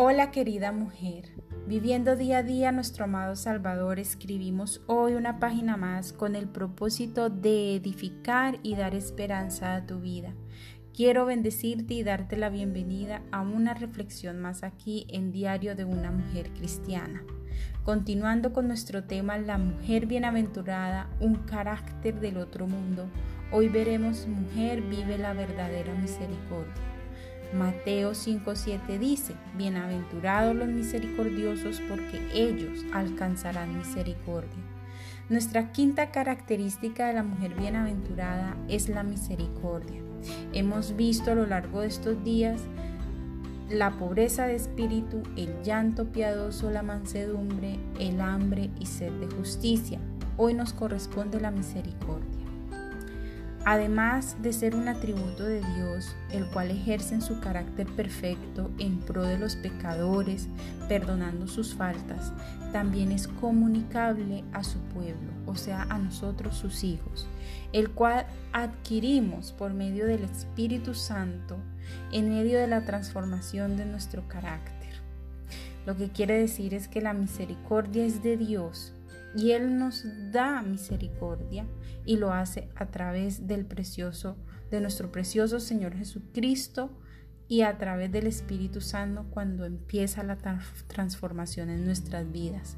Hola 0.00 0.30
querida 0.30 0.70
mujer, 0.70 1.24
viviendo 1.66 2.14
día 2.14 2.38
a 2.38 2.42
día 2.44 2.70
nuestro 2.70 3.06
amado 3.06 3.34
Salvador, 3.34 3.98
escribimos 3.98 4.80
hoy 4.86 5.14
una 5.14 5.40
página 5.40 5.76
más 5.76 6.12
con 6.12 6.36
el 6.36 6.48
propósito 6.48 7.30
de 7.30 7.74
edificar 7.74 8.60
y 8.62 8.76
dar 8.76 8.94
esperanza 8.94 9.74
a 9.74 9.86
tu 9.86 9.98
vida. 9.98 10.34
Quiero 10.94 11.26
bendecirte 11.26 11.94
y 11.94 12.04
darte 12.04 12.36
la 12.36 12.48
bienvenida 12.48 13.22
a 13.32 13.40
una 13.40 13.74
reflexión 13.74 14.38
más 14.38 14.62
aquí 14.62 15.04
en 15.08 15.32
Diario 15.32 15.74
de 15.74 15.84
una 15.84 16.12
Mujer 16.12 16.52
Cristiana. 16.52 17.24
Continuando 17.82 18.52
con 18.52 18.68
nuestro 18.68 19.02
tema 19.02 19.36
La 19.36 19.58
mujer 19.58 20.06
bienaventurada, 20.06 21.10
un 21.18 21.34
carácter 21.38 22.20
del 22.20 22.36
otro 22.36 22.68
mundo, 22.68 23.08
hoy 23.50 23.68
veremos 23.68 24.28
Mujer 24.28 24.80
vive 24.80 25.18
la 25.18 25.32
verdadera 25.32 25.92
misericordia. 25.94 26.87
Mateo 27.52 28.12
5:7 28.12 28.98
dice, 28.98 29.34
Bienaventurados 29.56 30.54
los 30.54 30.68
misericordiosos 30.68 31.80
porque 31.88 32.20
ellos 32.34 32.84
alcanzarán 32.92 33.78
misericordia. 33.78 34.62
Nuestra 35.30 35.72
quinta 35.72 36.10
característica 36.10 37.06
de 37.06 37.14
la 37.14 37.22
mujer 37.22 37.54
bienaventurada 37.54 38.54
es 38.68 38.88
la 38.90 39.02
misericordia. 39.02 40.02
Hemos 40.52 40.94
visto 40.96 41.30
a 41.32 41.34
lo 41.34 41.46
largo 41.46 41.80
de 41.80 41.88
estos 41.88 42.22
días 42.22 42.60
la 43.70 43.92
pobreza 43.92 44.46
de 44.46 44.56
espíritu, 44.56 45.22
el 45.36 45.62
llanto 45.62 46.06
piadoso, 46.06 46.70
la 46.70 46.82
mansedumbre, 46.82 47.78
el 47.98 48.20
hambre 48.20 48.70
y 48.78 48.86
sed 48.86 49.12
de 49.12 49.34
justicia. 49.34 49.98
Hoy 50.36 50.54
nos 50.54 50.72
corresponde 50.72 51.40
la 51.40 51.50
misericordia. 51.50 52.37
Además 53.70 54.34
de 54.40 54.54
ser 54.54 54.74
un 54.74 54.88
atributo 54.88 55.44
de 55.44 55.60
Dios, 55.60 56.16
el 56.30 56.46
cual 56.46 56.70
ejerce 56.70 57.14
en 57.14 57.20
su 57.20 57.38
carácter 57.38 57.86
perfecto 57.86 58.70
en 58.78 58.98
pro 58.98 59.24
de 59.24 59.36
los 59.36 59.56
pecadores, 59.56 60.48
perdonando 60.88 61.46
sus 61.46 61.74
faltas, 61.74 62.32
también 62.72 63.12
es 63.12 63.28
comunicable 63.28 64.42
a 64.54 64.64
su 64.64 64.78
pueblo, 64.78 65.32
o 65.44 65.54
sea, 65.54 65.82
a 65.82 65.98
nosotros 65.98 66.56
sus 66.56 66.82
hijos, 66.82 67.28
el 67.74 67.90
cual 67.90 68.24
adquirimos 68.54 69.52
por 69.52 69.74
medio 69.74 70.06
del 70.06 70.24
Espíritu 70.24 70.94
Santo 70.94 71.58
en 72.10 72.30
medio 72.30 72.58
de 72.58 72.68
la 72.68 72.86
transformación 72.86 73.76
de 73.76 73.84
nuestro 73.84 74.26
carácter. 74.28 74.94
Lo 75.84 75.94
que 75.94 76.08
quiere 76.08 76.38
decir 76.38 76.72
es 76.72 76.88
que 76.88 77.02
la 77.02 77.12
misericordia 77.12 78.06
es 78.06 78.22
de 78.22 78.38
Dios 78.38 78.94
y 79.36 79.52
Él 79.52 79.78
nos 79.78 80.04
da 80.32 80.62
misericordia 80.62 81.66
y 82.04 82.16
lo 82.16 82.32
hace 82.32 82.68
a 82.74 82.86
través 82.86 83.46
del 83.46 83.66
precioso, 83.66 84.36
de 84.70 84.80
nuestro 84.80 85.12
precioso 85.12 85.60
Señor 85.60 85.94
Jesucristo 85.94 86.90
y 87.48 87.62
a 87.62 87.78
través 87.78 88.12
del 88.12 88.26
Espíritu 88.26 88.80
Santo 88.80 89.26
cuando 89.30 89.64
empieza 89.64 90.22
la 90.22 90.36
transformación 90.86 91.70
en 91.70 91.84
nuestras 91.84 92.30
vidas. 92.30 92.76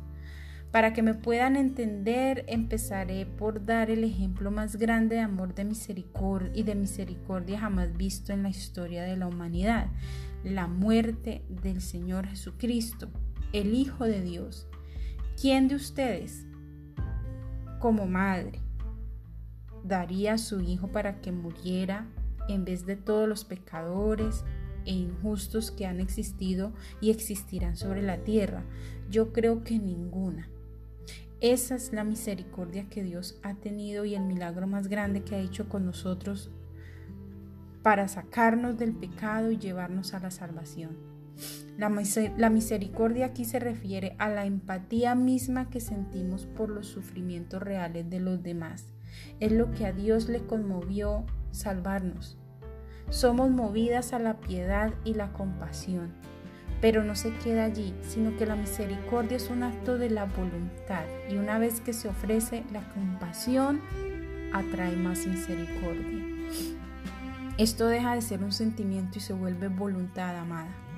Para 0.71 0.93
que 0.93 1.03
me 1.03 1.15
puedan 1.15 1.57
entender, 1.57 2.45
empezaré 2.47 3.27
por 3.27 3.65
dar 3.65 3.91
el 3.91 4.05
ejemplo 4.05 4.53
más 4.53 4.77
grande 4.77 5.17
de 5.17 5.23
amor 5.23 5.53
de 5.53 5.65
misericordia 5.65 6.53
y 6.55 6.63
de 6.63 6.77
misericordia 6.77 7.59
jamás 7.59 7.97
visto 7.97 8.33
en 8.33 8.45
la 8.45 8.51
historia 8.51 9.03
de 9.03 9.17
la 9.17 9.27
humanidad, 9.27 9.89
la 10.45 10.69
muerte 10.69 11.43
del 11.49 11.81
Señor 11.81 12.29
Jesucristo, 12.29 13.09
el 13.53 13.75
Hijo 13.75 14.05
de 14.05 14.21
Dios. 14.21 14.69
¿Quién 15.41 15.69
de 15.69 15.75
ustedes, 15.75 16.45
como 17.79 18.07
madre, 18.07 18.61
daría 19.83 20.35
a 20.35 20.39
su 20.39 20.61
hijo 20.61 20.89
para 20.89 21.23
que 21.23 21.33
muriera 21.33 22.07
en 22.51 22.67
vez 22.67 22.85
de 22.85 22.97
todos 22.97 23.27
los 23.27 23.47
pecadores 23.47 24.45
e 24.85 24.93
injustos 24.93 25.71
que 25.71 25.87
han 25.87 25.99
existido 25.99 26.75
y 27.01 27.11
existirán 27.11 27.79
sobre 27.79 28.03
la 28.03 28.19
tierra? 28.19 28.65
Yo 29.09 29.33
creo 29.33 29.65
que 29.65 29.79
ninguna. 29.79 30.51
Esa 31.41 31.75
es 31.75 31.95
la 31.95 32.05
misericordia 32.05 32.91
que 32.91 33.03
Dios 33.03 33.41
ha 33.43 33.55
tenido 33.55 34.05
y 34.05 34.17
el 34.17 34.25
milagro 34.25 34.67
más 34.67 34.89
grande 34.89 35.23
que 35.23 35.37
ha 35.37 35.41
hecho 35.41 35.71
con 35.71 35.87
nosotros 35.87 36.51
para 37.83 38.09
sacarnos 38.09 38.77
del 38.77 38.93
pecado 38.93 39.51
y 39.51 39.57
llevarnos 39.57 40.13
a 40.13 40.21
la 40.21 40.31
salvación. 40.31 40.99
La, 41.81 42.51
misericordia 42.51 43.25
aquí 43.25 43.47
se 43.47 43.59
refiere 43.59 44.15
a 44.19 44.29
la 44.29 44.45
empatía 44.45 45.15
misma 45.15 45.71
que 45.71 45.81
sentimos 45.81 46.45
por 46.45 46.69
los 46.69 46.87
sufrimientos 46.87 47.63
reales 47.63 48.11
de 48.11 48.21
los 48.21 48.43
demás. 48.43 48.93
Es 49.41 49.51
lo 49.51 49.71
que 49.71 49.87
a 49.87 49.93
Dios 49.93 50.29
le 50.29 50.41
conmovió 50.41 51.25
salvarnos. 51.53 52.37
Somos 53.09 53.51
movidas 53.51 54.13
a 54.13 54.19
la 54.19 54.41
piedad 54.41 54.93
y 55.07 55.15
la 55.15 55.33
compasión, 55.33 56.13
pero 56.83 57.03
no 57.03 57.15
se 57.15 57.33
queda 57.39 57.65
allí, 57.65 57.95
sino 58.03 58.37
que 58.37 58.45
la 58.45 58.57
misericordia 58.57 59.39
es 59.39 59.49
un 59.49 59.63
acto 59.63 59.97
de 59.97 60.11
la 60.11 60.27
voluntad 60.27 61.07
y 61.31 61.39
una 61.39 61.59
vez 61.59 61.81
que 61.81 61.95
se 61.95 62.09
ofrece 62.09 62.63
la 62.75 62.87
compasión, 62.91 63.81
atrae 64.53 64.97
más 64.97 65.27
misericordia. 65.27 66.27
Esto 67.57 67.87
deja 67.87 68.17
de 68.17 68.21
ser 68.21 68.45
un 68.45 68.53
sentimiento 68.53 69.17
y 69.17 69.23
se 69.23 69.33
vuelve 69.33 69.69
voluntad 69.69 70.37
amada. 70.37 70.90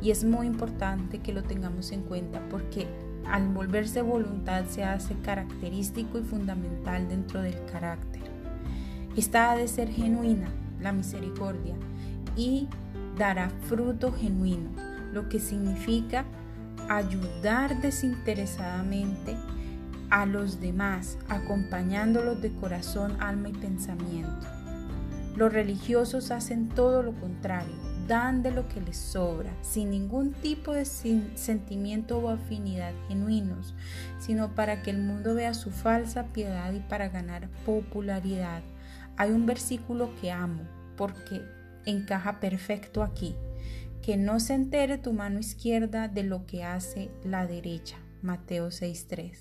Y 0.00 0.10
es 0.10 0.24
muy 0.24 0.46
importante 0.46 1.18
que 1.18 1.32
lo 1.32 1.42
tengamos 1.42 1.92
en 1.92 2.02
cuenta 2.02 2.40
porque 2.48 2.86
al 3.26 3.48
volverse 3.48 4.02
voluntad 4.02 4.64
se 4.66 4.84
hace 4.84 5.14
característico 5.20 6.18
y 6.18 6.22
fundamental 6.22 7.08
dentro 7.08 7.40
del 7.42 7.64
carácter. 7.66 8.22
Esta 9.16 9.50
ha 9.50 9.56
de 9.56 9.68
ser 9.68 9.88
genuina, 9.88 10.48
la 10.80 10.92
misericordia, 10.92 11.74
y 12.36 12.68
dará 13.16 13.50
fruto 13.68 14.12
genuino, 14.12 14.70
lo 15.12 15.28
que 15.28 15.38
significa 15.38 16.24
ayudar 16.88 17.80
desinteresadamente 17.80 19.36
a 20.10 20.26
los 20.26 20.60
demás, 20.60 21.18
acompañándolos 21.28 22.42
de 22.42 22.52
corazón, 22.52 23.16
alma 23.20 23.48
y 23.50 23.52
pensamiento. 23.52 24.46
Los 25.36 25.52
religiosos 25.52 26.30
hacen 26.30 26.68
todo 26.68 27.02
lo 27.02 27.12
contrario, 27.12 27.74
dan 28.12 28.42
de 28.42 28.50
lo 28.50 28.68
que 28.68 28.78
les 28.82 28.98
sobra, 28.98 29.50
sin 29.62 29.90
ningún 29.90 30.34
tipo 30.34 30.74
de 30.74 30.84
sentimiento 30.84 32.18
o 32.18 32.28
afinidad 32.28 32.92
genuinos, 33.08 33.74
sino 34.18 34.54
para 34.54 34.82
que 34.82 34.90
el 34.90 34.98
mundo 34.98 35.34
vea 35.34 35.54
su 35.54 35.70
falsa 35.70 36.24
piedad 36.26 36.74
y 36.74 36.80
para 36.80 37.08
ganar 37.08 37.48
popularidad. 37.64 38.60
Hay 39.16 39.30
un 39.30 39.46
versículo 39.46 40.10
que 40.20 40.30
amo 40.30 40.60
porque 40.94 41.40
encaja 41.86 42.38
perfecto 42.38 43.02
aquí. 43.02 43.34
Que 44.02 44.18
no 44.18 44.40
se 44.40 44.52
entere 44.52 44.98
tu 44.98 45.14
mano 45.14 45.38
izquierda 45.38 46.08
de 46.08 46.22
lo 46.22 46.44
que 46.44 46.64
hace 46.64 47.10
la 47.24 47.46
derecha. 47.46 47.96
Mateo 48.20 48.68
6.3. 48.68 49.38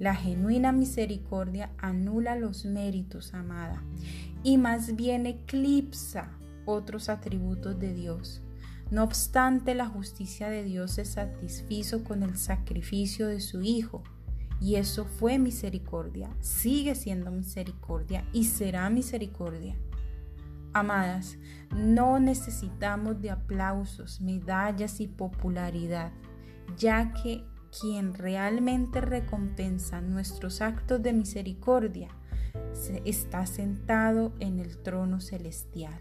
La 0.00 0.16
genuina 0.16 0.72
misericordia 0.72 1.70
anula 1.78 2.34
los 2.34 2.64
méritos, 2.64 3.32
amada, 3.32 3.80
y 4.42 4.58
más 4.58 4.96
bien 4.96 5.26
eclipsa 5.26 6.32
otros 6.64 7.08
atributos 7.08 7.78
de 7.78 7.94
Dios. 7.94 8.42
No 8.90 9.04
obstante, 9.04 9.74
la 9.74 9.86
justicia 9.86 10.50
de 10.50 10.64
Dios 10.64 10.92
se 10.92 11.04
satisfizo 11.04 12.04
con 12.04 12.22
el 12.22 12.36
sacrificio 12.36 13.26
de 13.26 13.40
su 13.40 13.62
Hijo, 13.62 14.02
y 14.62 14.76
eso 14.76 15.04
fue 15.04 15.38
misericordia, 15.38 16.30
sigue 16.40 16.94
siendo 16.94 17.32
misericordia 17.32 18.24
y 18.32 18.44
será 18.44 18.88
misericordia. 18.90 19.76
Amadas, 20.72 21.36
no 21.74 22.20
necesitamos 22.20 23.20
de 23.20 23.30
aplausos, 23.30 24.20
medallas 24.20 25.00
y 25.00 25.08
popularidad, 25.08 26.12
ya 26.76 27.12
que 27.12 27.44
quien 27.80 28.14
realmente 28.14 29.00
recompensa 29.00 30.00
nuestros 30.00 30.60
actos 30.60 31.02
de 31.02 31.12
misericordia 31.12 32.08
está 33.04 33.46
sentado 33.46 34.32
en 34.38 34.60
el 34.60 34.78
trono 34.78 35.20
celestial. 35.20 35.98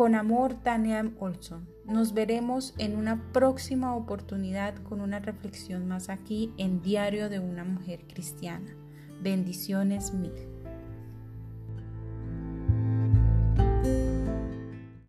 Con 0.00 0.14
amor, 0.14 0.54
Tania 0.54 1.12
Olson. 1.18 1.68
Nos 1.84 2.14
veremos 2.14 2.72
en 2.78 2.96
una 2.96 3.22
próxima 3.34 3.94
oportunidad 3.94 4.74
con 4.76 5.02
una 5.02 5.18
reflexión 5.18 5.86
más 5.86 6.08
aquí 6.08 6.54
en 6.56 6.80
Diario 6.80 7.28
de 7.28 7.38
una 7.38 7.64
Mujer 7.64 8.06
Cristiana. 8.08 8.74
Bendiciones 9.20 10.14
mil. 10.14 10.49